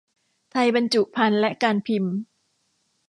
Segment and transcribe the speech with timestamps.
[0.51, 2.15] ไทยบรรจุภัณฑ์และการพิมพ์